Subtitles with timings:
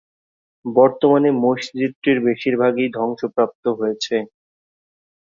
[0.65, 4.15] বর্তমানে মসজিদটির বেশিরভাগই ধ্বংসপ্রাপ্ত হয়েছে।